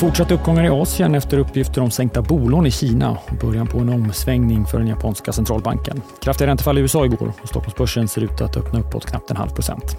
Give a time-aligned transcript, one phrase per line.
[0.00, 3.88] Fortsatt uppgångar i Asien efter uppgifter om sänkta bolån i Kina och början på en
[3.88, 6.02] omsvängning för den japanska centralbanken.
[6.22, 9.50] Kraftiga räntefall i USA igår och Stockholmsbörsen ser ut att öppna uppåt knappt en halv
[9.50, 9.96] procent.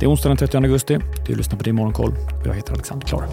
[0.00, 0.98] Det är onsdag den 30 augusti.
[1.26, 2.12] Du lyssnar på Din Morgonkoll
[2.44, 3.24] jag heter Alexander Klar.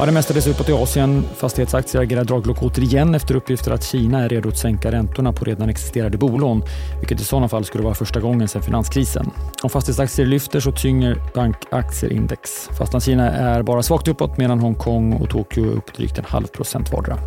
[0.00, 1.24] Ja, det mestadels uppåt i Asien.
[1.36, 5.68] Fastighetsaktier agerar draglok återigen efter uppgifter att Kina är redo att sänka räntorna på redan
[5.68, 6.62] existerande bolån,
[7.00, 9.30] vilket i sådana fall skulle vara första gången sedan finanskrisen.
[9.62, 12.68] Om fastighetsaktier lyfter så tynger bankaktierindex.
[12.78, 16.92] Fastlandskina är bara svagt uppåt medan Hongkong och Tokyo är upp drygt en halv procent
[16.92, 17.18] vardera.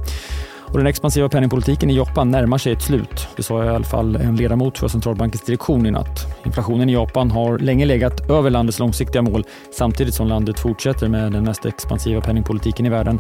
[0.73, 3.27] Och den expansiva penningpolitiken i Japan närmar sig ett slut.
[3.36, 6.38] Det sa i alla fall en ledamot för centralbankens direktion i natt.
[6.45, 9.44] Inflationen i Japan har länge legat över landets långsiktiga mål
[9.78, 13.20] samtidigt som landet fortsätter med den mest expansiva penningpolitiken i världen.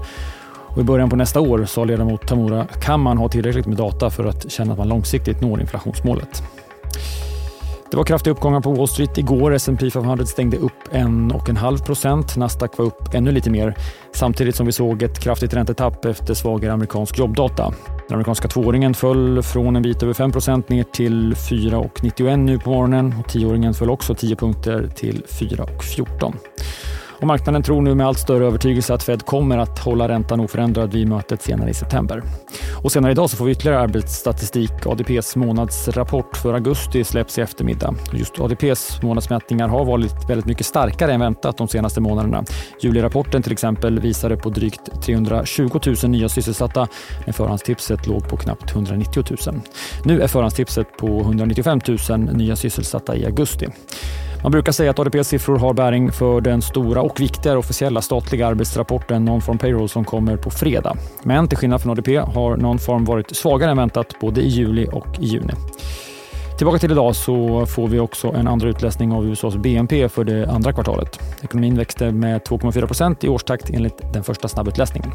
[0.67, 4.09] Och I början på nästa år, sa ledamot Tamura, kan man ha tillräckligt med data
[4.09, 6.43] för att känna att man långsiktigt når inflationsmålet.
[7.93, 9.53] Det var kraftiga uppgångar på Wall Street igår.
[9.53, 12.37] S&P 500 stängde upp en och en halv procent.
[12.37, 13.77] Nasdaq var upp ännu lite mer
[14.13, 17.73] samtidigt som vi såg ett kraftigt räntetapp efter svagare amerikansk jobbdata.
[18.07, 23.15] Den amerikanska tvååringen föll från en bit över 5% ner till 4,91 nu på morgonen
[23.19, 26.33] och tioåringen föll också 10 punkter till 4,14.
[27.23, 30.93] Och marknaden tror nu med allt större övertygelse att Fed kommer att hålla räntan oförändrad
[30.93, 32.23] vid mötet senare i september.
[32.83, 34.71] Och senare idag så får vi ytterligare arbetsstatistik.
[34.85, 37.95] ADPs månadsrapport för augusti släpps i eftermiddag.
[38.13, 42.43] Just ADPs månadsmätningar har varit väldigt mycket starkare än väntat de senaste månaderna.
[42.81, 46.87] Julirapporten till exempel visade på drygt 320 000 nya sysselsatta
[47.25, 49.61] när förhandstipset låg på knappt 190 000.
[50.05, 51.79] Nu är förhandstipset på 195
[52.09, 53.67] 000 nya sysselsatta i augusti.
[54.43, 58.47] Man brukar säga att ADPs siffror har bäring för den stora och viktigare officiella statliga
[58.47, 60.97] arbetsrapporten Non-Farm Payroll som kommer på fredag.
[61.23, 65.07] Men till skillnad från ADP har Non-Farm varit svagare än väntat både i juli och
[65.19, 65.53] i juni.
[66.57, 70.49] Tillbaka till idag så får vi också en andra utläsning av USAs BNP för det
[70.49, 71.19] andra kvartalet.
[71.43, 75.11] Ekonomin växte med 2,4 procent i årstakt enligt den första snabbutläsningen.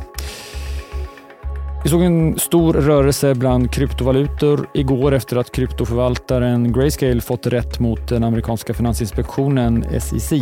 [1.88, 8.08] Vi såg en stor rörelse bland kryptovalutor igår efter att kryptoförvaltaren Grayscale fått rätt mot
[8.08, 10.32] den amerikanska finansinspektionen SEC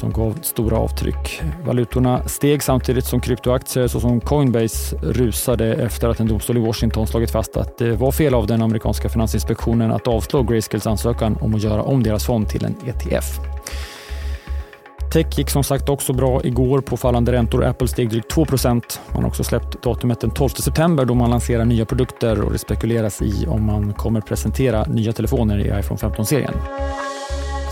[0.00, 1.42] som gav stora avtryck.
[1.66, 7.30] Valutorna steg samtidigt som kryptoaktier såsom Coinbase rusade efter att en domstol i Washington slagit
[7.30, 11.62] fast att det var fel av den amerikanska finansinspektionen att avslå Grayscales ansökan om att
[11.62, 13.51] göra om deras fond till en ETF.
[15.12, 17.64] Tech gick som sagt också bra igår på fallande räntor.
[17.64, 21.64] Apple steg drygt 2% Man har också släppt datumet den 12 september då man lanserar
[21.64, 26.54] nya produkter och det spekuleras i om man kommer presentera nya telefoner i iPhone 15-serien.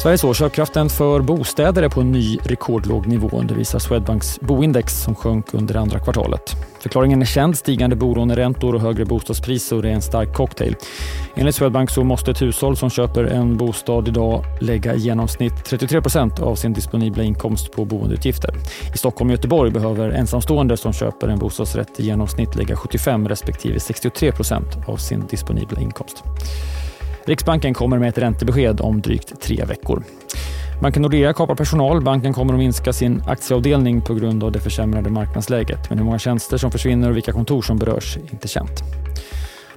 [0.02, 3.42] Sveriges årsköpkraften för bostäder är på en ny rekordlåg nivå.
[3.42, 6.56] Det visar Swedbanks boindex som sjönk under andra kvartalet.
[6.80, 7.56] Förklaringen är känd.
[7.56, 10.76] Stigande bolåneräntor och högre bostadspriser är en stark cocktail.
[11.34, 16.00] Enligt Swedbank så måste ett hushåll som köper en bostad idag lägga i genomsnitt 33
[16.00, 18.54] procent av sin disponibla inkomst på boendeutgifter.
[18.94, 23.80] I Stockholm och Göteborg behöver ensamstående som köper en bostadsrätt i genomsnitt lägga 75 respektive
[23.80, 26.24] 63 procent av sin disponibla inkomst.
[27.24, 30.02] Riksbanken kommer med ett räntebesked om drygt tre veckor.
[30.82, 32.02] Banken Nordea kapar personal.
[32.02, 35.88] Banken kommer att minska sin aktieavdelning på grund av det försämrade marknadsläget.
[35.88, 38.82] Men hur många tjänster som försvinner och vilka kontor som berörs är inte känt.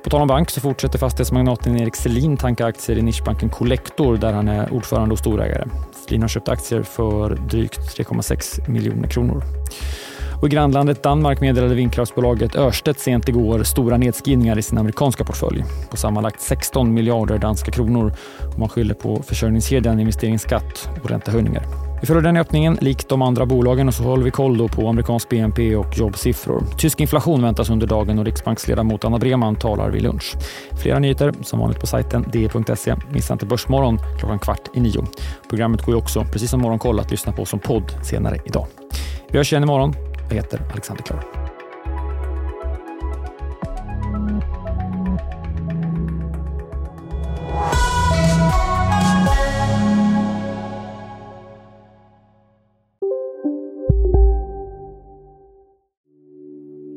[0.03, 4.33] På tal om bank så fortsätter fastighetsmagnaten Erik Selin tanka aktier i nischbanken Collector där
[4.33, 5.67] han är ordförande och storägare.
[6.05, 9.43] Selin har köpt aktier för drygt 3,6 miljoner kronor.
[10.43, 15.63] Och I grannlandet Danmark meddelade vindkraftsbolaget Ørsted sent igår stora nedskrivningar i sin amerikanska portfölj
[15.89, 18.13] på sammanlagt 16 miljarder danska kronor.
[18.53, 21.63] Och man skyller på försörjningskedjan, investeringsskatt och räntehöjningar.
[22.01, 25.29] Vi följer den öppningen likt de andra bolagen och så håller vi koll på amerikansk
[25.29, 26.63] BNP och jobbsiffror.
[26.77, 30.35] Tysk inflation väntas under dagen och riksbanksledamot Anna Breman talar vid lunch.
[30.81, 32.95] Flera nyheter som vanligt på sajten de.se.
[33.13, 35.05] Missa inte Börsmorgon klockan kvart i nio.
[35.49, 38.67] Programmet går ju också, precis som Morgonkoll, att lyssna på som podd senare idag.
[39.29, 40.12] Vi hörs igen imorgon.
[40.29, 41.23] Jag heter Alexander Klar.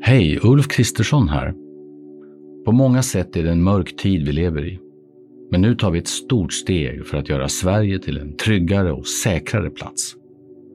[0.01, 1.53] Hej, Ulf Kristersson här.
[2.65, 4.79] På många sätt är det en mörk tid vi lever i.
[5.51, 9.07] Men nu tar vi ett stort steg för att göra Sverige till en tryggare och
[9.07, 10.15] säkrare plats.